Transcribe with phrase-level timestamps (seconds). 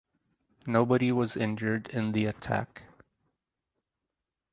[0.65, 2.81] Nobody was injured in the attack.